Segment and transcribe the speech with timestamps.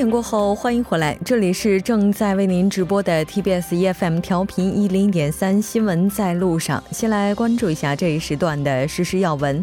[0.00, 6.82] 点过后，欢迎回来，这里是正在为您直播的 TBS EFM 调频一零点三新闻在路上。
[6.90, 9.62] 先来关注一下这一时段的实时要闻。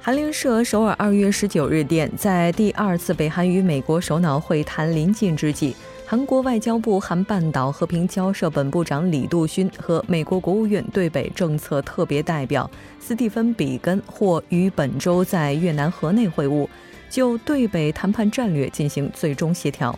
[0.00, 16.66] 韩联社首尔二月十九日电，在第二次北韩与美国首脑会谈临近之际，韩国外交部韩半岛和平交涉本部长李杜勋和美国国务院对北政策特别代表斯蒂芬·比根或于本周在越南河内会晤。
[17.14, 19.96] 就对北谈判战略进行最终协调。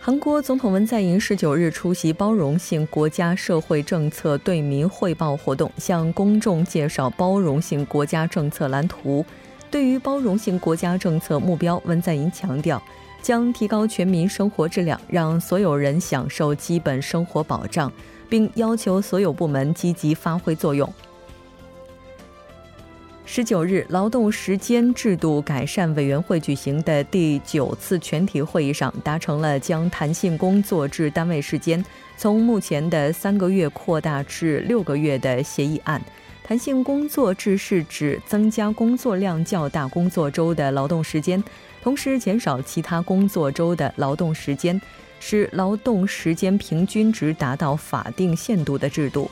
[0.00, 9.22] 韩国总统文在寅十九日出席包容性国家社会政策对民汇报活动，向公众介绍包容性国家政策蓝图。
[9.70, 12.82] 对于包容性国家政策目标，文在寅强调
[13.20, 17.92] 将提高全民生活质量，让所有人享受基本生活保障，
[18.26, 20.90] 并要求所有部门积极发挥作用。
[23.32, 31.82] 十九日，劳动时间制度改善委员会举行的第九次全体会议上，达成了将弹性工作制单位时间
[32.16, 36.02] 从目前的三个月扩大至六个月的协议案。
[36.42, 41.40] 弹性工作制是指增加工作量较大工作周的劳动时间，
[41.84, 44.82] 同时减少其他工作周的劳动时间，
[45.20, 49.30] 使劳动时间平均值达到法定限度的制度。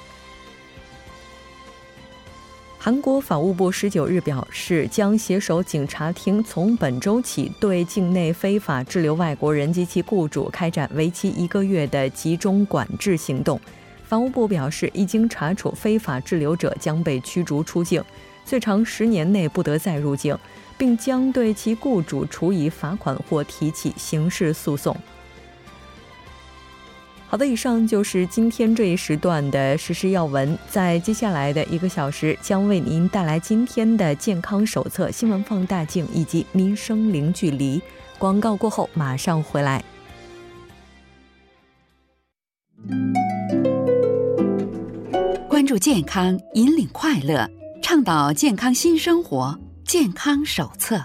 [2.80, 13.60] 韩国法务部十九日表示，将携手警察厅，从本周起对境内非法滞留外国人及其雇主开展为期一个月的集中管制行动。
[14.04, 18.02] 法务部表示，一经查处，非法滞留者将被驱逐出境，
[18.44, 20.38] 最长十年内不得再入境，
[20.78, 24.96] 并将对其雇主处以罚款或提起刑事诉讼。
[27.30, 30.58] 好的，以上就是今天这一时段的实时要闻。
[30.70, 37.83] 在接下来的一个小时，将为您带来今天的健康手册、新闻放大镜以及民生零距离。
[38.18, 39.84] 广告过后马上回来。
[45.46, 47.46] 关注健康，引领快乐，
[47.83, 49.58] 倡导健康新生活。
[49.84, 50.98] 健康手册。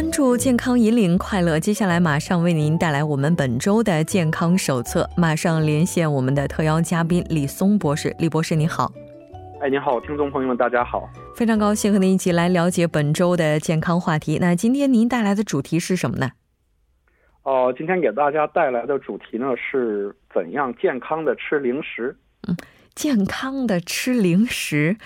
[0.00, 5.06] 关注健康引领快乐，接下来马上为您带来我们本周的健康手册。
[5.14, 8.90] 马上连线我们的特邀嘉宾李松博士，李博士你好。
[9.60, 11.06] 哎，你好，听众朋友们，大家好，
[11.36, 14.38] 非常高兴和您一起来了解本周的健康话题。
[14.40, 16.30] 那今天您带来的主题是什么呢？
[17.42, 22.16] 哦，今天给大家带来的主题呢是怎样健康的吃零食。
[22.48, 22.56] 嗯，
[22.94, 24.96] 健康的吃零食，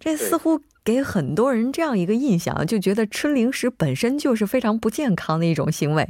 [0.00, 0.60] 这似乎。
[0.90, 6.06] 给很多人这样一个印象，就觉得吃零食本身就是非常不健康的一种行为。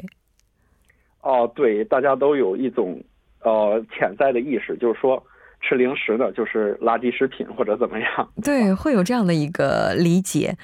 [1.20, 2.98] 哦，对，大家都有一种
[3.42, 5.22] 呃潜在的意识，就是说
[5.60, 8.32] 吃零食呢就是垃圾食品或者怎么样。
[8.42, 10.56] 对，会有这样的一个理解。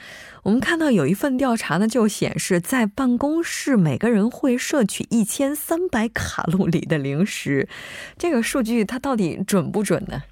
[0.45, 7.69] 我们看到有一份调查呢，就显示在办公室每个人会摄取一千三百卡路里的零食，
[8.17, 10.23] 这个数据它到底准不准呢？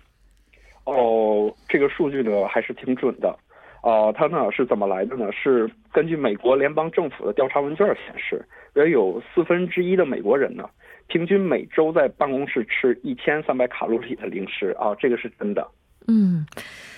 [0.84, 3.38] 哦，这个数据呢还是挺准的。
[3.84, 5.30] 啊，它呢是怎么来的呢？
[5.30, 8.42] 是根据美国联邦政府的调查问卷显示，
[8.74, 10.64] 约有四分之一的美国人呢，
[11.06, 15.68] 平均每周在办公室吃一千三百卡路里的零食啊，这个是真的。
[16.08, 16.46] 嗯，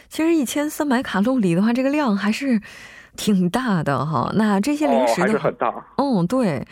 [0.09, 2.61] 其实一千三百卡路里的话，这个量还是。
[3.19, 5.73] 挺大的哈，那这些零食还是很大。
[5.97, 6.63] 嗯，对，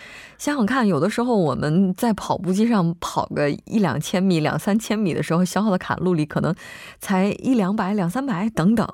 [0.45, 6.55] 想想看，有的时候我们在跑步机上跑个一两千米、两三千米的时候，消耗的卡路里可能
[6.99, 8.87] 才一两百、两三百等等。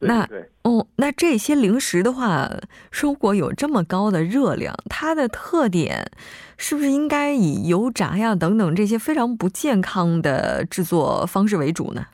[0.00, 0.28] 那
[0.64, 2.50] 哦，那这些零食的话，
[2.92, 6.10] 如果有这么高的热量，它的特点
[6.58, 12.04] 是不是应该以油炸呀等等这些非常不健康的制作方式为主呢？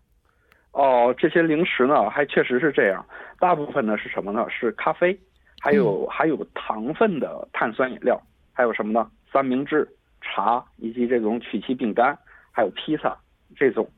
[0.70, 3.04] 哦，这些零食呢，还确实是这样。
[3.40, 4.46] 大部分呢是什么呢？
[4.48, 5.18] 是咖啡，
[5.60, 8.22] 还有还有糖分的碳酸饮料，
[8.52, 9.10] 还有什么呢？
[9.32, 9.88] 三明治、
[10.20, 12.16] 茶以及这种曲奇饼干，
[12.50, 13.16] 还有披萨
[13.56, 13.90] 这种。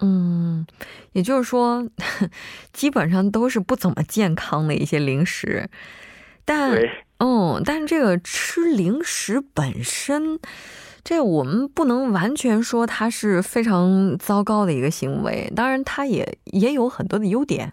[0.00, 0.64] 嗯，
[1.12, 1.88] 也就是说，
[2.72, 5.68] 基本上都是不怎么健康的一些零食。
[6.44, 6.70] 但，
[7.18, 10.38] 嗯，但这个吃零食本身，
[11.02, 15.52] 这我们不能完全说它是非常糟糕的一个行为。
[15.54, 17.72] 当然，它也也有很多的优点。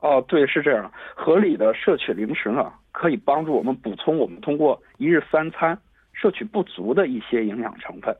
[0.00, 0.90] 哦，对，是这样。
[1.14, 5.78] 合理的摄取零食呢，可以帮助我们补充我们通过一日三餐
[6.12, 8.16] 摄取不足的一些营养成分。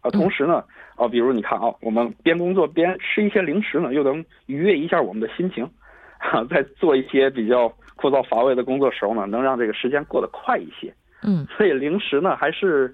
[0.00, 0.64] 啊，同时呢，
[0.96, 5.68] 啊，比如你看啊，我们边工作边吃一些零食呢，又能愉悦一下我们的心情。
[6.18, 10.92] 哈，在做一些比较枯燥乏味的工作时候呢，能让这个时间过得快一些。
[11.22, 12.92] 嗯，所以零食呢，还是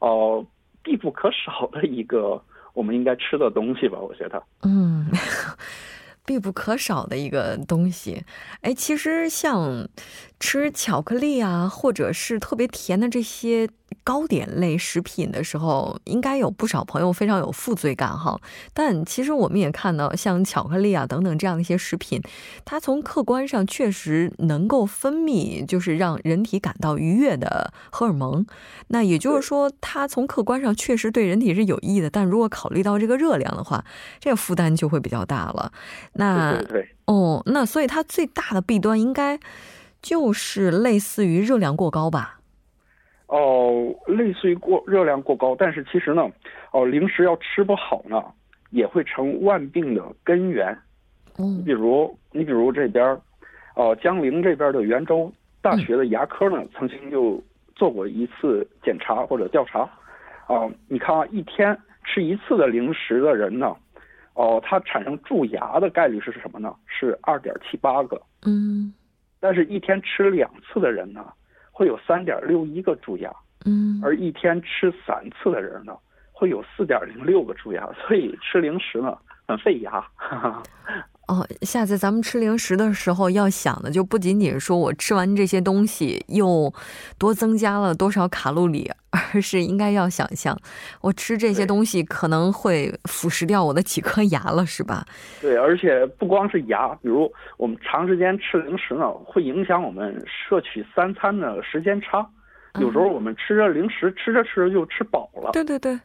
[0.00, 0.44] 哦
[0.82, 2.42] 必不可少的一个
[2.74, 3.98] 我们应该吃的东西吧？
[3.98, 4.42] 我觉得。
[4.62, 5.06] 嗯。
[6.38, 8.24] 必不可少的一个东西。
[8.60, 9.88] 哎，其实像
[10.38, 13.68] 吃巧克力啊，或者是特别甜的这些。
[14.04, 18.40] 糕点类食品的时候，应该有不少朋友非常有负罪感哈。
[18.72, 22.22] 但其实我们也看到，像巧克力啊等等这样的一些食品，
[22.64, 28.46] 它从客观上确实能够分泌，就是让人体感到愉悦的荷尔蒙。
[28.88, 32.08] 那也就是说，它从客观上确实对人体是有益的。
[32.08, 33.84] 但如果考虑到这个热量的话，
[34.18, 35.72] 这个负担就会比较大了。
[36.14, 36.62] 那
[37.04, 39.38] 哦，那所以它最大的弊端应该
[40.00, 42.37] 就是类似于热量过高吧。
[43.28, 46.28] 哦，类似于过热量过高，但是其实呢，
[46.72, 48.22] 哦，零食要吃不好呢，
[48.70, 50.76] 也会成万病的根源。
[51.38, 53.04] 嗯，你比如，你比如这边，
[53.76, 55.30] 哦，江陵这边的袁州
[55.60, 57.42] 大学的牙科呢，曾经就
[57.76, 59.88] 做过一次检查或者调查。
[60.46, 63.76] 哦，你看啊，一天吃一次的零食的人呢，
[64.32, 66.74] 哦，他产生蛀牙的概率是什么呢？
[66.86, 68.18] 是二点七八个。
[68.46, 68.94] 嗯，
[69.38, 71.26] 但是一天吃两次的人呢？
[71.78, 73.32] 会有三点六一个蛀牙，
[73.64, 75.96] 嗯，而一天吃三次的人呢，
[76.32, 79.16] 会有四点零六个蛀牙，所以吃零食呢
[79.46, 80.04] 很费牙。
[81.28, 86.72] 哦，下次咱们吃零食的时候要想的就不仅仅说我吃完这些东西又
[87.18, 90.58] 多增加了多少卡路里，而是应该要想象
[91.02, 95.04] 我吃这些东西可能会腐蚀掉我的几颗牙了，是吧？
[95.38, 102.26] 对，而且不光是牙，比如我们长时间吃零食呢，会影响我们摄取三餐的时间差。
[102.80, 105.50] 有时候我们吃着零食，吃着吃着就吃饱了。
[105.52, 105.98] 对对对。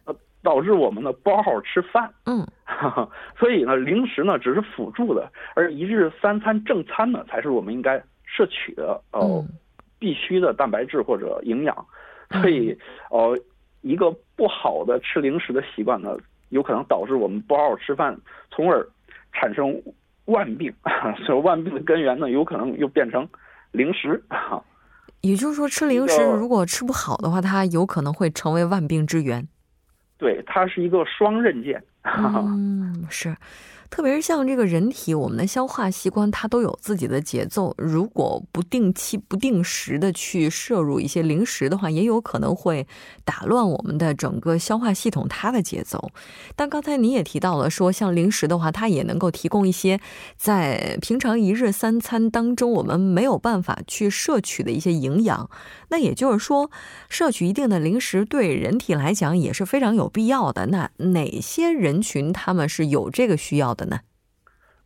[0.43, 2.45] 导致我们呢不好好吃饭，嗯，
[3.39, 9.45] 所以呢零食呢只是辅助的，而一日三餐正餐呢才是我们应该摄取的哦
[9.99, 11.85] 必须的蛋白质或者营养，
[12.31, 12.77] 所以
[13.09, 13.37] 哦
[13.81, 16.17] 一个不好的吃零食的习惯呢，
[16.49, 18.17] 有可能导致我们不好好吃饭，
[18.51, 18.85] 从而
[19.31, 19.81] 产生
[20.25, 20.73] 万病，
[21.25, 23.27] 所以万病的根源呢有可能又变成
[23.71, 24.21] 零食，
[25.21, 29.47] 也就是说吃零食如果吃不好的话，它有可能会成为万病之源。
[30.17, 31.81] 对，它是一个双刃剑。
[32.17, 33.35] 嗯，是。
[33.93, 37.75] 特别是像这个人体，我们的消化习惯它都有自己的节奏。
[37.77, 42.87] 如果不定期、不定时的去摄入一些零食的话，也有可能会
[43.23, 46.09] 打乱我们的整个消化系统它的节奏。
[46.55, 49.99] 但刚才你也提到了，说像零食的话，它也能够提供一些
[50.35, 55.47] 在平常一日三餐当中我们没有办法去摄取的一些营养。
[55.89, 56.71] 那也就是说，
[57.09, 60.65] 摄取一定的零食对人体来讲也是非常有必要的。
[60.65, 63.82] 那哪些人群他们是有这个需要的？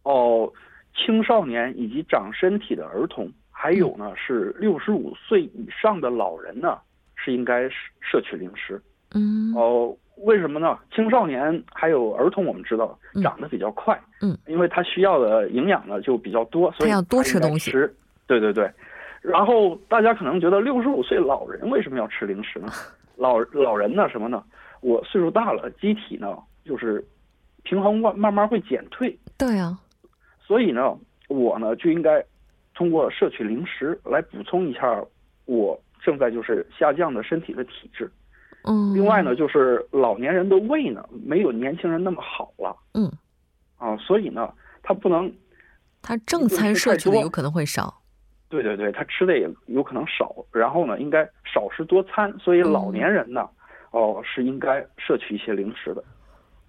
[0.03, 0.51] 哦，
[0.95, 6.77] 青少年以及长身体的儿童，还有呢是六十五岁以上的老人呢，
[7.15, 7.67] 是应该
[7.99, 8.81] 摄取零食。
[9.13, 10.79] 嗯，哦，为什么呢？
[10.95, 17.71] 青少年还有儿童，我们知道长得比较快，嗯，因为他需要的营养呢就比较多，所以要多吃东西。
[18.25, 18.71] 对对对，
[19.21, 22.71] 然后大家可能觉得六十五岁老人为什么要吃零食呢？
[23.17, 24.41] 老老人呢什么呢？
[24.79, 27.05] 我岁数大了，机体呢就是。
[27.67, 29.77] 平衡慢慢慢会减退，对啊，
[30.39, 30.97] 所以呢，
[31.27, 32.23] 我呢就应该
[32.73, 35.03] 通过摄取零食来补充一下
[35.43, 38.09] 我正在就是下降的身体的体质。
[38.63, 42.73] 嗯，另外呢，就是老年人的胃呢没有年轻人那么好了。
[42.93, 43.11] 嗯，
[43.75, 44.49] 啊，所以呢，
[44.81, 45.29] 他不能，
[46.01, 48.01] 他正餐摄取的有可能会少。
[48.47, 50.33] 对对对，他吃的也有可能少。
[50.53, 52.33] 然后呢，应该少食多餐。
[52.39, 53.45] 所以老年人呢，
[53.91, 56.01] 哦，是应该摄取一些零食的。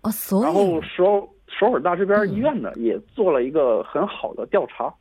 [0.02, 0.42] 哦，所以。
[0.44, 4.92] 然后首首尔大这边医院呢也做了一个很好的调查，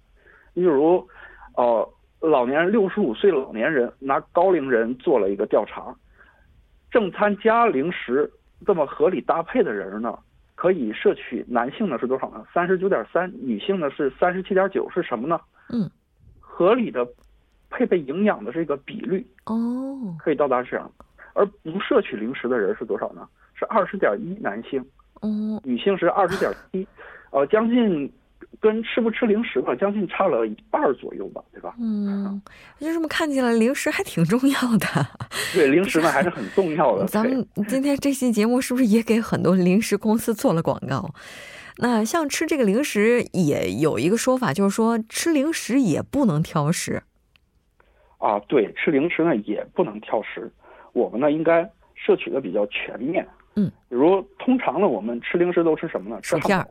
[0.53, 1.05] 你比如，
[1.55, 1.87] 呃，
[2.19, 5.93] 老年人六十五岁老年人拿高龄人做了一个调查，
[6.89, 8.31] 正餐加零食
[8.65, 10.17] 这么合理搭配的人呢，
[10.55, 12.43] 可以摄取男性呢是多少呢？
[12.53, 15.39] 三十九点三，女性呢是三十七点九，是什么呢？
[15.69, 15.89] 嗯，
[16.39, 17.05] 合理的
[17.69, 20.89] 配备营养的这个比率哦，可以到达这样，
[21.33, 23.27] 而不摄取零食的人是多少呢？
[23.59, 24.85] 是二十点一男性，
[25.23, 26.87] 嗯，女性是二十点七，
[27.31, 28.11] 呃，将近
[28.59, 31.73] 跟吃不吃零食吧，将近差了一半左右吧，对吧？
[31.79, 32.39] 嗯，
[32.77, 34.87] 就这么看起来，零食还挺重要的。
[35.55, 37.05] 对，零食呢还是很重要的。
[37.09, 41.09] 咱们今天这期节目是不是也给很多零食公司做了广告？
[41.79, 47.01] 那像吃这个零食，也有一个说法，就是说吃零食也不能挑食。
[48.19, 50.51] 啊，对，吃零食呢也不能挑食，
[50.93, 51.67] 我们呢应该。
[51.99, 56.19] 摄取的比较全面，嗯，比如通常呢，我们吃零食都吃什么呢？
[56.21, 56.65] 薯片儿，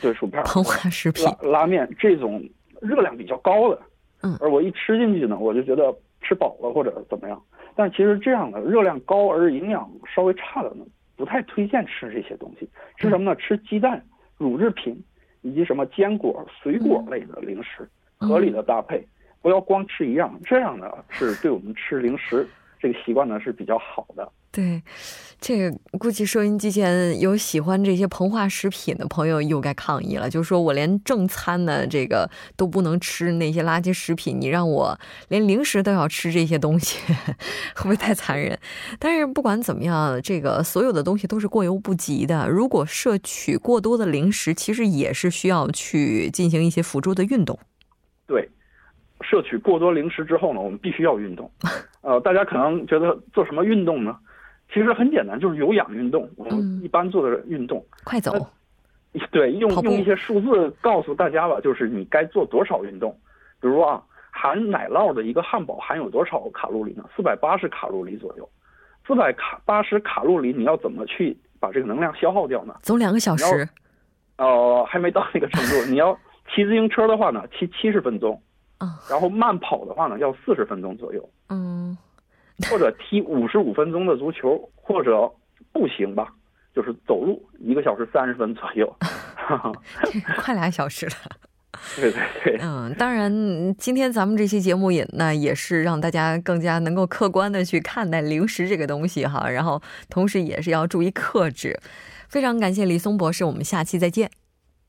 [0.00, 2.42] 对，薯片、膨化食品、拉面这种
[2.80, 3.80] 热量比较高的，
[4.22, 7.40] 嗯，而我一吃进去呢，我就觉得吃饱了或者怎么样。
[7.76, 10.84] 但其实这样的热量高而营养稍微差的呢，
[11.16, 12.68] 不太推荐吃这些东西。
[12.96, 13.36] 吃什么呢？
[13.36, 14.02] 吃鸡蛋、
[14.38, 14.98] 乳制品、
[15.42, 19.06] 以及什么坚果、水果类的零食，合理的搭配，
[19.42, 22.46] 不要光吃一样，这样呢是对我们吃零食
[22.80, 24.26] 这个习惯呢是比较好的。
[24.52, 24.82] 对，
[25.40, 36.98] 这个估计收音机前有喜欢这些膨化食品的朋友又该抗议了，就是说我连正餐呢这个都不能吃那些垃圾食品，你让我连零食都要吃这些东西，
[37.76, 38.58] 会不会太残忍？
[38.98, 42.48] 但是不管怎么样，这个所有的东西都是过犹不及的。
[42.48, 47.56] 如果摄取过多的零食，其实也是需要去进行一些辅助的运动。
[48.26, 48.50] 对，
[49.20, 51.50] 摄取过多零食之后呢，我们必须要运动。
[52.02, 54.16] 呃，大家可能觉得做什么运动呢？
[54.72, 56.30] 其实很简单，就是有氧运动。
[56.36, 58.32] 我们一般做的运动，快走。
[59.32, 63.10] 对，用用一些数字告诉大家吧，就是你该做多少运动。
[63.60, 64.00] 比如啊，
[64.30, 67.04] 含奶酪的一个汉堡含有多少卡路里呢？
[67.16, 68.48] 四百八十卡路里左右。
[69.06, 72.76] 四百卡八十卡路里，你要怎么去把这个能量消耗掉呢？
[72.82, 73.68] 走两个小时。
[74.38, 75.90] 哦，还没到那个程度。
[75.90, 76.16] 你要
[76.54, 78.40] 骑自行车的话呢，骑七十分钟。
[78.80, 79.00] 啊。
[79.08, 81.30] 然后慢跑的话呢，要四十分钟左右。
[81.48, 81.96] 嗯。
[82.70, 85.26] 或者踢五十五分钟的足球，或者
[85.72, 86.28] 步行吧，
[86.74, 88.96] 就是走路一个小时三十分左右，
[90.36, 91.12] 快俩小时了。
[91.96, 101.80] 对对对，嗯，当然，今天咱们这期节目也那也是让大家更加能够客观的去看待零食这个东西哈，然后同时也是要注意克制。
[102.28, 104.30] 非常感谢李松博士，我们下期再见。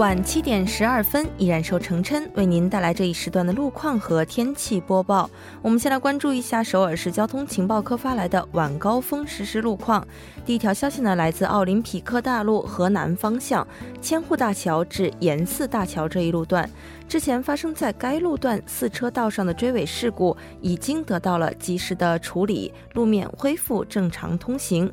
[0.00, 5.28] 晚七点十二分，依然受成琛为您带来这一时段的路况和天气播报。
[5.60, 10.02] 我们先来关注一下首尔市交通情报科发来的晚高峰实时路况。
[10.46, 13.68] 第一条消息呢，来自奥林匹克大路河南方向
[14.00, 16.66] 千户大桥至延寺大桥这一路段，
[17.06, 24.90] 之前发生在该路段四车道上的追尾事故已经得到了及时的处理，路面恢复正常通行。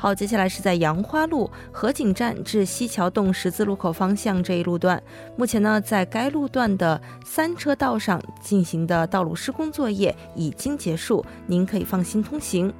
[0.00, 5.02] 好，接下来是在杨花路河景站至西桥洞十字路口方向这一路段，
[5.36, 12.72] 目前呢，在该路段的三车道上进行的道路施工作业已经结束，您可以放心通行。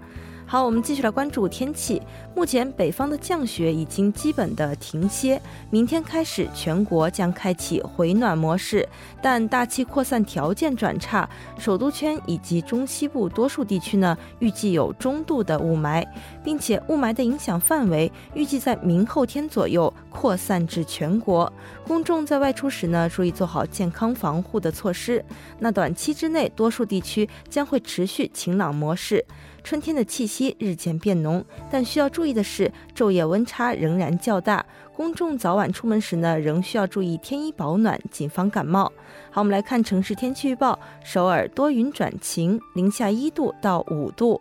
[0.51, 2.01] 好，我们继续来关注天气。
[2.35, 5.39] 目前北方的降雪已经基本的停歇，
[5.69, 8.89] 明天开始全国将开启回暖模式，
[9.21, 11.29] 但大气扩散条件转差，
[11.59, 16.03] 首都圈以及中西部多数地区呢，预计有中度的雾霾，
[16.43, 21.53] 并且雾霾的影响范围预计在明后天左右扩散至全国。
[21.87, 25.23] 公众在外出时呢，注意做好健康防护的措施。
[25.59, 29.23] 那短期之内，多数地区将会持续晴朗模式。
[29.69, 34.65] 春天的气息日渐变浓，但需要注意的是，昼夜温差仍然较大。
[34.97, 38.91] 公众早晚出门时呢，仍需要注意添衣保暖，谨防感冒。
[39.31, 44.41] 好，我们来看城市天气预报：首尔多云转晴，零下一度到五度。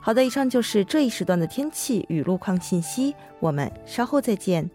[0.00, 4.68] 好的，以上就是这一时段的天气与路况信息，我们稍后再见。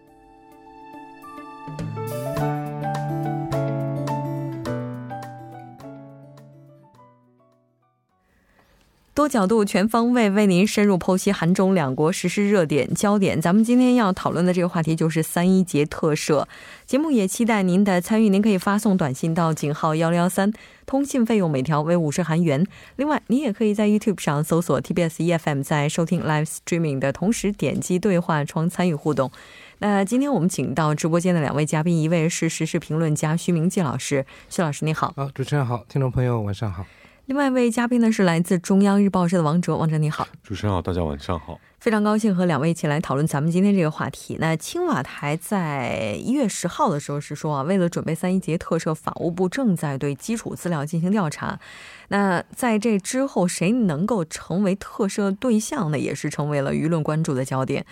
[9.14, 13.42] 多角度、全方位为您深入剖析韩中两国实施热点焦点。
[13.42, 16.46] 咱们今天要讨论的这个话题就是三一节特赦。
[16.86, 20.54] 节目也期待您的参与，您可以发送短信到井号幺幺三，
[20.86, 22.66] 通信费用每条为五十韩元。
[22.96, 29.30] 另外，您也可以在 YouTube 上搜索 TBS EFM，在收听 Live Streaming 的同时点击对话窗参与互动。
[29.80, 35.14] 那今天我们请到直播间的两位嘉宾，一位是时事评论家徐明季老师，徐老师你好。
[35.18, 36.86] 好，主持人好，听众朋友晚上好。
[37.32, 44.36] 另外一位嘉宾呢是来自中央日报社的王哲，王哲你好，主持人好，大家晚上好，非常高兴和两位一起来讨论咱们今天这个话题。
[44.38, 51.58] 那青瓦台在一月十号的时候是说啊，为了准备三一节特赦，法务部正在对基础资料进行调查。
[52.10, 55.98] 那在这之后，谁能够成为特赦对象呢？
[55.98, 57.86] 也是成为了舆论关注的焦点。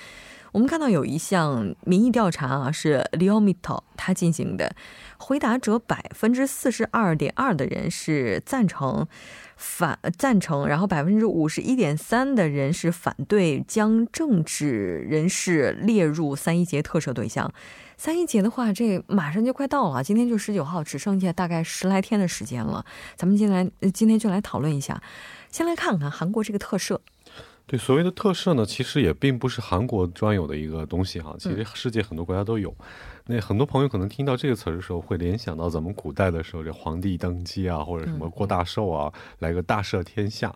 [0.51, 4.75] 我们看到有一项民意调查啊，是 Leomito 他进行的，
[5.17, 9.07] 回答者百分之四十二点二的人是赞成
[9.55, 17.51] 反赞成，然后百分之五十一点三的人是反对将政治人士列入三一节特赦对象。
[17.97, 22.85] 三一节的话，这马上就快到了，今天就十九号，只剩下大概十来天的时间了。
[23.17, 25.01] 咱们今天来今天就来讨论一下，
[25.51, 26.97] 先来看看韩国这个特赦。
[27.69, 32.75] 对，所谓的特赦呢，其实也并不是韩国专有的一个东西哈，其实世界很多国家都有。
[33.31, 40.51] 那很多朋友可能听到这个词儿的时候，会联想到咱们古代的时候，这皇帝登基啊，或者什么过大寿啊，来个大赦天下。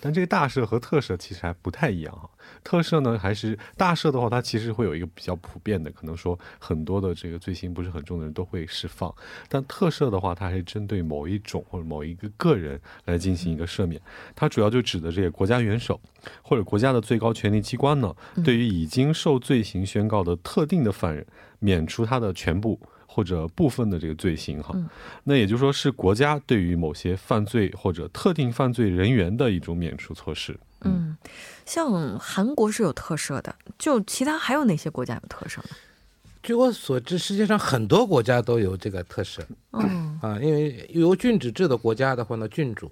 [0.00, 2.28] 但这个大赦和特赦其实还不太一样哈。
[2.62, 9.14] 特赦呢，还是大赦的话，它其实会有一个比较普遍的，可能说很多的这个罪行不是很重的人都会释放。
[9.48, 13.98] 但特赦的话，它还是针对某一种或者某一个个人来进行一个赦免。
[14.34, 15.98] 它主要就指的这个国家元首
[16.42, 21.24] 或者国家的最高权力机关呢，对于已经受罪行宣告的特定的犯人。
[21.58, 24.74] 免除他的全部或者部分的这个罪行，哈，
[25.24, 30.58] 那也就是说是国家对于某些犯罪或者特定犯罪人员的一种免除措施。
[30.82, 31.16] 嗯，
[31.66, 35.70] 像韩国是有特赦的，就其他还有哪些国家有特赦呢？
[36.40, 39.40] 据我所知，世界上很多国家都有这个特赦。
[39.72, 42.86] 嗯 啊，因为由郡主制的国家的话呢，郡主；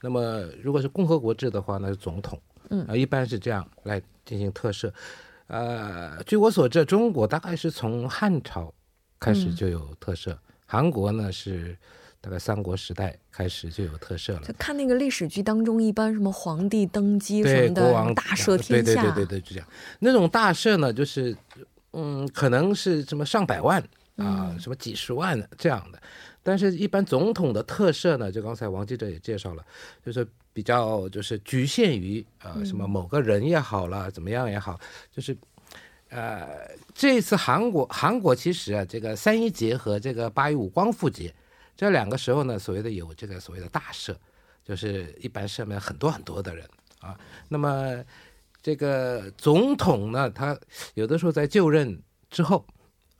[0.00, 2.40] 那么如果是共和国制的话，呢是总统。
[2.70, 4.90] 嗯啊，一般是这样来进行特赦。
[5.46, 8.72] 呃，据我所知，中国大概是从汉朝
[9.20, 10.36] 开始就有特赦，
[10.66, 11.76] 韩国呢是
[12.20, 14.40] 大概三国时代开始就有特色了。
[14.40, 19.68] 就看那个历史剧当中，一般什么皇帝登基什么的，大赦天下，对对对对对，就这样。
[19.98, 21.36] 那种大赦呢，就是
[21.92, 23.82] 嗯，可能是什么上百万
[24.16, 26.00] 啊，什么几十万这样的。
[26.42, 29.64] 但是，一般总统的特赦呢，就刚才王记者也介绍了，
[30.04, 34.80] 就是比较就是局限于呃什么某个人也好了，怎么样也好，
[35.10, 35.36] 就是
[36.08, 41.34] 呃这次韩国韩国其实啊，这个三一节和这个八一五光复节
[41.76, 44.14] 这两个时候呢，所谓的有这个所谓的大赦，
[44.64, 46.64] 就是一般赦免很多很多的人
[47.00, 47.18] 啊。
[47.48, 48.02] 那么
[48.62, 50.58] 这个总统呢，他
[50.94, 52.64] 有的时候在就任之后。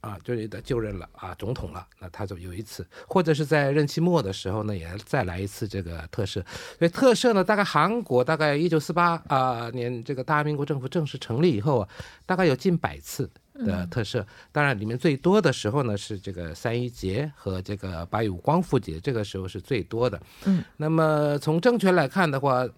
[0.04, 6.44] 啊，就是的就任了啊，总统了，那他就有一次，或者是在任期末的时候呢，也再来一次这个特赦。
[6.78, 11.88] 所以特赦呢，大概韩国大概一九四八啊年这个大民国政府正式成立以后啊，
[12.26, 14.22] 大概有近百次的特赦。
[14.52, 20.20] 当然，里面最多的时候呢是这个三一节和这个八一五光复节，这个时候是最多的。
[20.44, 22.68] 嗯，那么从政权来看的话，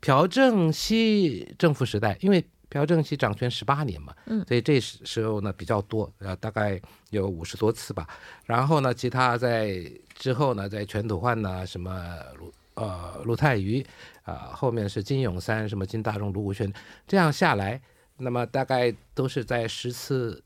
[0.00, 6.80] 朴正熙政府时代，因为朴正熙掌权十八年嘛，嗯，所以这时时候呢比较多，呃，大概
[7.10, 8.08] 有五十多次吧。
[8.46, 11.92] 然后呢，其他在之后呢，在全斗焕呢，什么
[12.38, 13.84] 卢呃卢泰愚，
[14.22, 16.72] 啊，后面是金永三，什么金大中、卢武铉，
[17.06, 17.78] 这样下来，
[18.16, 20.42] 那么大概都是在十次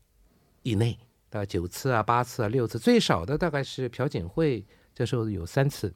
[0.63, 4.65] 以内，大概九次啊、八次啊、六次，最少的大概是朴槿惠。
[4.97, 5.93] 这时候有三次，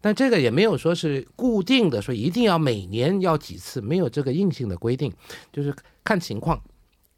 [0.00, 5.12] 但这个也没有说是固定的，说一定要每年要几次，没有这个硬性的规定，
[5.52, 6.62] 就是看情况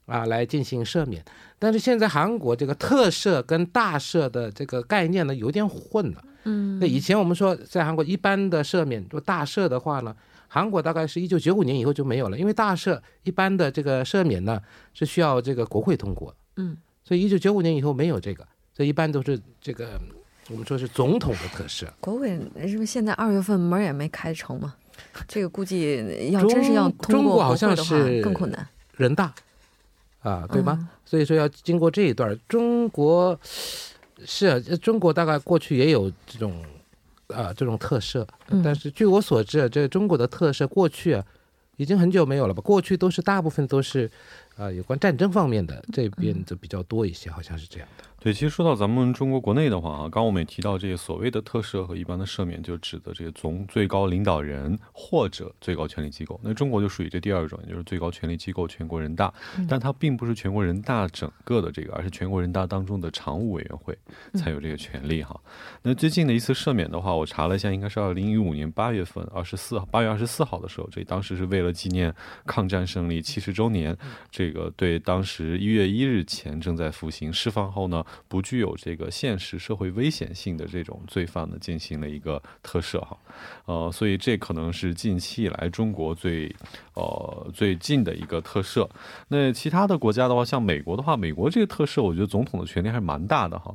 [0.07, 1.23] 啊来进行赦免。
[1.59, 6.25] 但是现在韩国这个特赦跟大赦的这个概念呢有点混了。
[6.45, 10.17] 嗯，那以前我们说在韩国一般的赦免，就大赦的话呢，
[10.49, 14.59] 韩国大概是一九九五年以后就没有了，因为大赦一般的这个赦免呢
[14.95, 16.35] 是需要这个国会通过。
[16.57, 20.01] 嗯，所以一九九五年以后没有这个，所以一般都是这个。
[20.51, 22.29] 我们说是总统的特赦，国会
[22.69, 24.75] 是不是现在二月份门也没开成嘛？
[25.27, 28.67] 这个估计要真是要通过好像是更困难。
[28.97, 29.35] 人大
[30.21, 30.89] 啊，对吗？
[31.05, 32.39] 所以说要经过这一段。
[32.49, 33.39] 中国
[34.25, 36.65] 是啊，中国大概过去也有这种
[37.29, 38.27] 啊这种特赦，
[38.63, 41.25] 但是据我所知，这中国的特赦过去啊
[41.77, 42.61] 已经很久没有了吧？
[42.63, 44.11] 过去都是大部分都是
[44.57, 48.05] 啊有关战争方面的，这边就比较多一些，好像是这样的。
[48.27, 56.41] 对，其实说到咱们中国国内的话啊，刚刚我们也提到这些所谓的特赦和一般的赦免，就指的这个总最高领导人或者最高权力机构。
[56.43, 59.33] 那中国就属于这第二种，也就是最高权力机构全国人大，
[59.69, 63.97] 但它并不是全国人大整个的这个，而是全国人大当中的常务委员会
[64.35, 65.41] 才有这个权利哈。
[65.81, 72.13] 那最近的一次赦免的话，我查了一下，应该是二零一五年八月份二十四号，八月二十四号的时候，这当时是为了纪念
[72.45, 73.97] 抗战胜利七十周年，
[74.33, 78.05] 这个对当时一月一日前正在服刑释放后呢。
[78.29, 83.17] 不具有这个现实社会危险性的这种罪犯呢，进行了一个特赦哈，
[83.67, 86.55] 呃，所以这可能是近期以来中国最
[86.95, 88.89] 呃最近的一个特赦。
[89.29, 93.75] 那其他的国家的话，像美国的话，美国这个特赦，我觉得总统的权力还是蛮大的哈。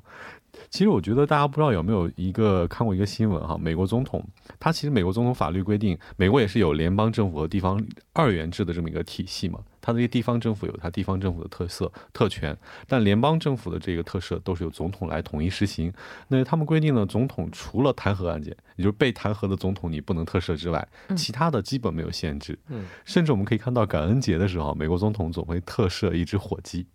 [0.69, 4.21] 其实我觉得大家不知道有没有一个看过一个新闻哈，美国总统
[4.60, 7.82] 他其实美国总统法律规定，美国也是有联邦政府和地方
[8.13, 9.60] 二元制的这么一个体系嘛。
[9.82, 12.56] 它的一些地方政府有它地方政府的特色特权，
[12.88, 15.91] 但联邦政府的这个特赦都是由总统来统一实行。
[16.28, 22.58] 那他们规定呢，总统除了弹劾案件，也就是被弹劾的总统你不能特赦之外，其他的基本没有限制。
[22.67, 26.86] 嗯，甚至我们可以看到感恩节的时候，美国总统总会特赦一只火鸡。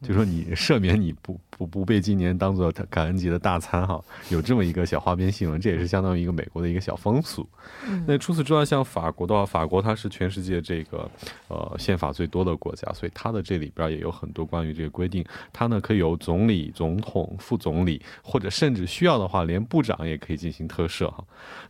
[0.00, 7.48] 就说你赦免你不府不被今年当做感恩节的大餐哈，有这么一个小花边新闻，这也是相当于一个美国的一个小风俗。
[8.06, 11.08] 那除此之外，像法国的话，法国它是全世界这个
[11.46, 21.22] 呃宪法最多的国家，所以它的这里边也有很多关于这个规定，它呢可以由总理、总统、副总理或者甚至需要的话，连部长也可以进行特赦哈。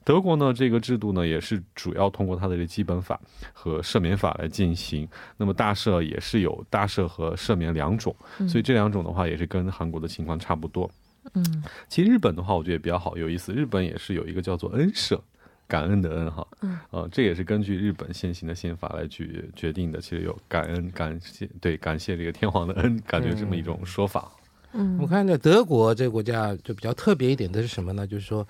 [0.05, 3.20] 德国呢这个制度呢也是主要通过它的这基本法
[3.52, 8.14] 和赦免法来进行，那么大赦也是有大赦和赦免两种，
[8.48, 10.90] 所以这两种的话也是跟韩国的情况差不多。
[11.35, 13.53] 嗯，其实日本的话，我觉得也比较好，有意思。
[13.53, 15.18] 日本也是有一个叫做恩赦，
[15.68, 20.01] 感恩的恩哈，嗯，呃，这也是根据日本现行的宪法来去决定的。
[20.01, 24.33] 其实有感恩、感谢，对，感谢这个天皇的恩，感觉这么一种说法。
[24.73, 28.05] 嗯，我看这德国这个国家就比较特别一点的是什么呢？
[28.05, 28.47] 就是说，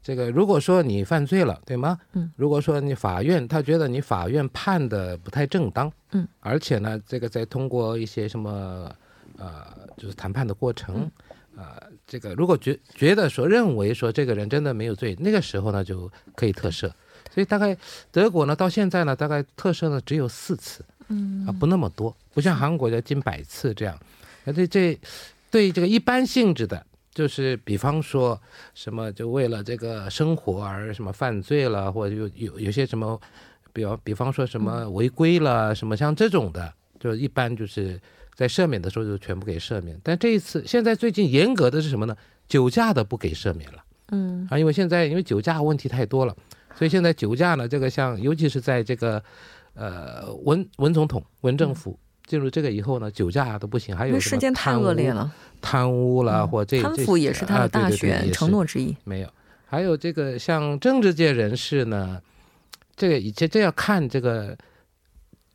[0.00, 1.98] 这个如果说你犯罪了，对吗？
[2.12, 8.94] 嗯，如果说你法院他觉得你法院判的不太正当，嗯，而且呢，这个再通过一些什么
[9.42, 11.10] 呃，就是谈判的过程，
[11.56, 16.88] 呃，这个如果觉觉得说认为说这个人真的没有罪，那个时候呢就可以特赦。
[17.28, 17.76] 所以大概
[18.12, 23.98] 德国呢到现在呢大概特赦呢只有四次，嗯啊，不那么多，不像韩国要近百次这样。
[24.44, 24.96] 那这这
[25.50, 28.40] 对这个一般性质的，就是比方说
[28.74, 33.20] 什么就为了这个生活而什么犯罪了，或者有有有些什么，
[33.72, 38.00] 比方比方说什么违规了，什么像这种的，就一般就是
[38.34, 39.98] 在赦免的时候就全部给赦免。
[40.02, 42.16] 但这一次现在最近严格的是什么呢？
[42.48, 43.84] 酒驾的不给赦免了。
[44.10, 46.36] 嗯啊，因为现在因为酒驾问题太多了，
[46.76, 49.22] 所以现在酒驾呢，这个像尤其是在这个
[49.74, 58.50] 呃文文总统文政府进入这个以后呢，酒驾都不行，还有什么事件太贪污恶劣，了，贪污了、嗯或这贪腐也是他的大选承。
[58.50, 58.94] 诺之一。
[59.04, 59.32] 没有，
[59.64, 62.20] 还有这个像政治界人士呢，
[62.94, 64.54] 这个以前这要看这个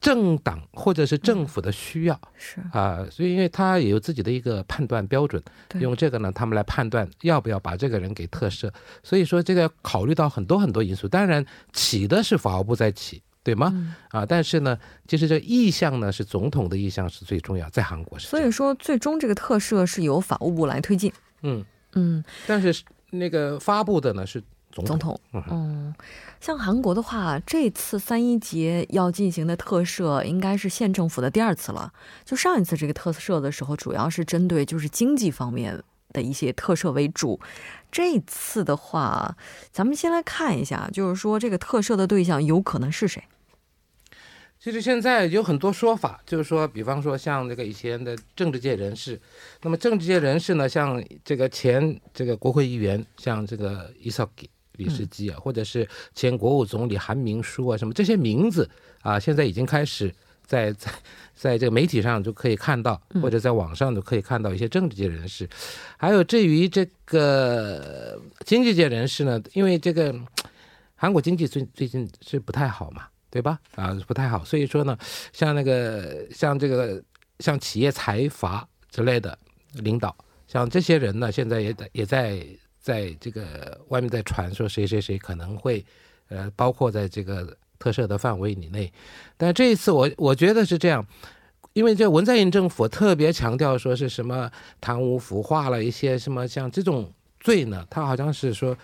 [0.07, 2.17] 政党或者是政府的需要。
[2.37, 8.71] 是，啊，所以因为他也有自己的一个判断标准，对用这个呢，他们来判断要不要把这个人给特赦。
[9.03, 13.69] 所以说这个要考虑到很多很多因素，当然起的是法务部在起，对吗？
[13.75, 18.27] 嗯啊，但是呢，其实这意向呢是总统的意向是最重要，在韩国是。
[18.29, 21.11] 所以说最终这个特赦是由法务部来推进。
[21.41, 21.65] 嗯，
[21.95, 24.41] 嗯，但是那个发布的呢是
[24.85, 25.19] 总统。
[25.31, 25.93] 嗯
[26.39, 31.91] 像韩国的话，这次三一节要进行的特赦应该是县政府的第二次了。
[32.23, 35.81] 就上一次这个特赦的时候，主要是针对就是经济方面
[36.13, 37.39] 的一些特赦为主。
[37.91, 39.35] 这次的话，
[39.71, 43.23] 咱们先来看一下，就是说这个特赦的对象有可能是谁？
[44.59, 49.19] 其实现在有很多说法，就是说，比方说像这个以前的政治界人士，
[49.61, 58.69] 那么政治界人士呢，像这个前这个国会议员，像这个伊绍给李世基啊，或者是前国务总理韩明书啊，什么这些名字
[59.01, 60.13] 啊，现在已经开始
[60.45, 60.91] 在在
[61.35, 65.47] 在这个媒体上就可以看到，或者在网上就可以看到一些政治界人士。
[65.97, 70.15] 还有至于这个经济界人士呢，因为这个
[70.95, 73.07] 韩国经济最最近是不太好嘛。
[73.29, 73.59] 对吧？
[73.75, 74.43] 啊，不太好。
[74.43, 74.97] 所以说呢，
[75.33, 77.03] 像那个像这个
[77.39, 79.37] 像企业财阀之类的
[79.73, 80.15] 领导，
[80.47, 82.47] 像这些人呢，现在也在也在
[82.87, 85.85] 在这个外面在传说谁谁谁可能会
[86.29, 88.89] 呃，包括在这个特赦的范围以内。
[89.35, 91.05] 但这一次我我觉得是这样，
[91.73, 98.77] 因为这文在寅政府特别强调说是什么贪污腐化了一些什么像这种罪呢，他好像是说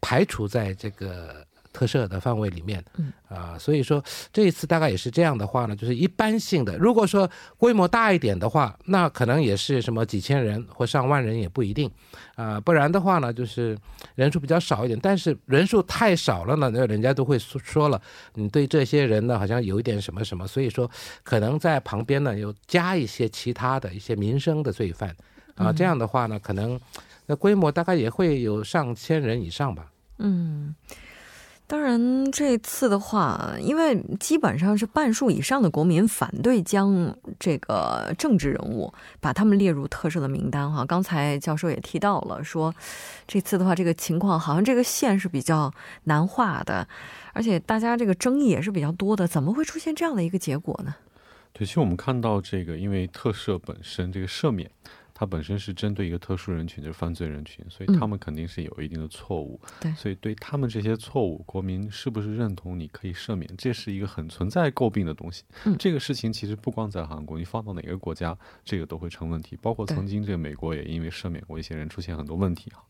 [0.00, 1.46] 排除在这个。
[1.72, 4.02] 特赦的范围里面，嗯啊，所以说
[4.32, 6.76] 这一次大概也是这样的话呢，就是一般性的。
[6.76, 11.90] 如果说规模大一点的话，那可能也是什么几千人或上万人也不一定，
[12.34, 13.78] 啊，不然的话呢，就是
[14.16, 14.98] 人数比较少一点。
[15.00, 18.00] 但是人数太少了呢，那人家都会说说了，
[18.34, 20.90] 你对这些人呢好像有一点什么什么，所以说
[21.22, 25.14] 可能在旁边呢又加一些其他的一些民生的罪犯，
[25.54, 26.78] 啊，这样的话呢，可能
[27.26, 29.86] 那规模大概也会有上千人以上吧。
[30.18, 30.74] 嗯。
[31.70, 40.84] 当然，这次的话，因为基本上是半数以上的国民反对将这个政治人物把他们列入特赦的名单哈。
[40.84, 42.74] 刚才教授也提到了，说
[43.24, 45.72] 这次的话，这个情况好像这个线是比较
[46.04, 46.88] 难画的，
[47.32, 50.96] 而且大家这个争议也是比较多的，怎么会出现这样的一个结果呢？
[51.52, 54.68] 对，其实我们看到这个，因为特赦本身这个赦免。
[55.20, 59.60] 它本身是针对一个特殊人群，就是犯罪人群，所以他们肯定是有一定的错误。
[59.78, 65.44] 对，所以对他们这些错误，国民是不是认同你可以赦免，这是一个很存在诟病的东西。
[65.66, 69.58] 嗯，这个事情其实不光在韩国，你放到哪个国家，这个都会成问题。
[69.60, 72.82] 包括曾经这个美国也因为赦免过一些人，出现很多问题哈。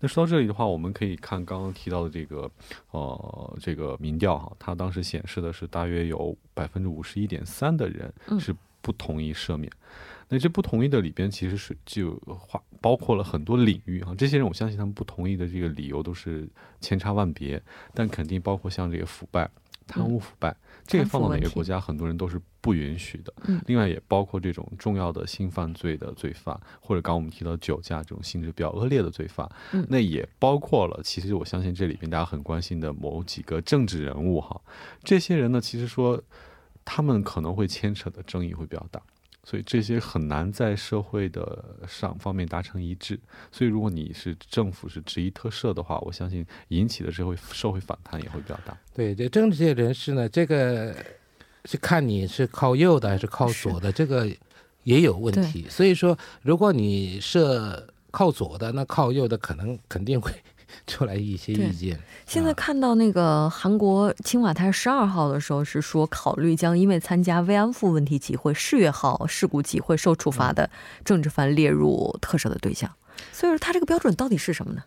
[0.00, 2.50] 那说到这里的话，我们可以看刚刚提到的这个
[2.90, 8.52] 呃这个民调哈，它当时显示的是大约有百分之五十一点三的人是。
[8.88, 9.70] 不同意赦免。
[10.30, 16.48] 那这不同意的里边其实是就话包括了很多领域啊，这些人我相信他们不同意的这个理由都是
[16.80, 19.50] 千差万别，但肯定包括像这个腐败、
[19.86, 20.54] 贪污腐败，
[20.86, 23.32] 这个放到哪个国家，很多人都是不允许的。
[23.46, 34.60] 嗯另外也包括这种重要的性犯罪的罪犯，或者刚刚我们提到酒驾这种性质比较恶劣的罪犯，嗯那也包括了其实我相信这里边大家很关心的某几个政治人物哈，
[35.02, 36.22] 这些人呢，其实说
[36.90, 38.98] 他们可能会牵扯的争议会比较大。
[39.44, 43.18] 所以这些很难在社会的上方面达成一致。
[43.50, 48.76] 所以如果你是政府是执意特赦的话，我相信引起的社会社会反弹也会比较大。
[48.94, 50.94] 对，这政治界人士呢，这个
[51.64, 54.28] 是看你是靠右的还是靠左的，这个
[54.82, 55.66] 也有问题。
[55.68, 60.30] 所以说，如果你设靠左的，那靠右的可能肯定会
[60.86, 61.98] 出来一些意见。
[62.26, 70.68] 现在看到那个韩国青瓦台十二号的时候是说，考虑将因为参加慰安妇问题集会世越号事故集会受处罚的
[71.04, 72.90] 政治犯列入特赦的对象。
[73.32, 74.82] 所以说，他这个标准到底是什么呢？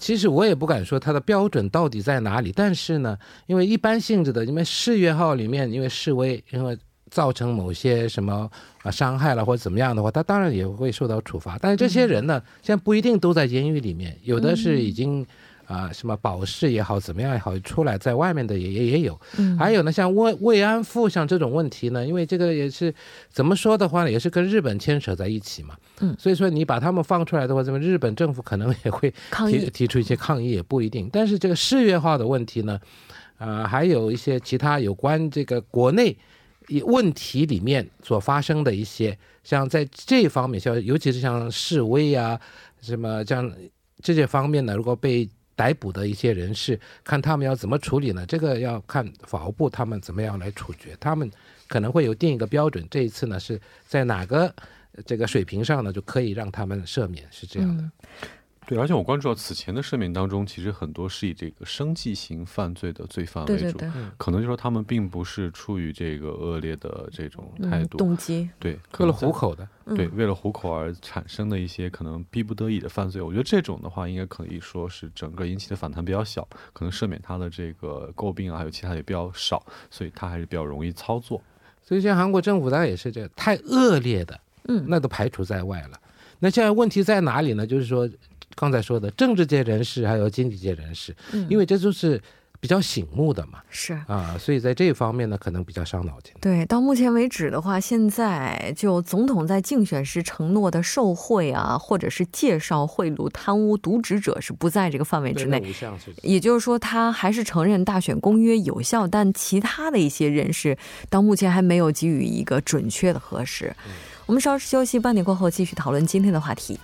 [0.00, 3.16] 其实我也不敢说它的标准到底在哪里，但是呢，
[3.46, 6.76] 因为一般性质的，因为世越号里面因为示威，因为
[7.14, 8.50] 造成某些什么
[8.82, 11.56] 啊伤害了或者怎么样的话，他当然也会受到处罚。
[11.62, 15.24] 但是这些人呢，现在不一定都在监狱里面，有的是已经。
[15.66, 19.18] 啊，什么保释也好，怎么样也好，出来在外面的也也也有。
[19.38, 22.94] 嗯还有呢，像慰慰安妇像这种问题呢，因为这个也是
[23.30, 25.74] 怎么说的话呢，也是跟日本牵扯在一起嘛。
[26.00, 29.10] 嗯所以说你把他们放出来的话，怎么日本政府可能也会
[29.50, 31.08] 提提出一些抗议，也不一定。
[31.10, 32.78] 但是这个世越化的问题呢，
[33.38, 36.14] 呃，还有一些其他有关这个国内
[36.84, 42.40] 问题里面所发生的一些，像在这方面，像尤其是像示威啊，
[42.80, 43.52] 什么像
[44.02, 48.26] 这些方面呢，如果被逮捕的一些人士，看他们要怎么处理呢？
[48.26, 51.30] 这个要看法务部他们怎么样来处决，他们
[51.68, 52.86] 可能会有定一个标准。
[52.90, 54.52] 这一次呢是在哪个
[55.06, 57.90] 这个水平上呢，就可以让他们赦免，是这样的。
[58.66, 81.42] 对，而且我关注到此前的赦免当中，其实很多是以这个生计型犯罪的罪犯为主，对对对，可能就说他们并不是出于这个恶劣的这种态嗯，度，动机，对，为了可能在糊口的，嗯对，为了糊口而产生的一些可能逼不得已的犯罪，我觉得这种的话，应该可以说是整个引起的反弹比较小，可能赦免他的这个诟病啊，还有其他也比较少，所以他还是比较容易操作。
[81.82, 86.00] 所以像韩国政府，当然也是这个太恶劣的，嗯，那都排除在外了。
[86.40, 87.66] 那现在问题在哪里呢？
[87.66, 88.08] 就是说，
[88.54, 92.20] 刚才说的政治界人士还有经济界人士，嗯因为这就是
[92.60, 93.92] 比较醒目的嘛，是。
[94.06, 96.32] 啊，所以在这方面呢，可能比较伤脑筋。
[96.40, 105.62] 对，到目前为止的话，现在就总统在竞选时承诺的受贿啊，或者是介绍贿赂、贪污、渎职者是不在这个范围之内。
[106.22, 110.78] 也就是说，他还是承认大选公约有效，但其他的一些人士
[111.10, 113.74] 到目前还没有给予一个准确的核实。
[114.24, 116.80] 我们稍事休息，半点过后继续讨论今天的话题。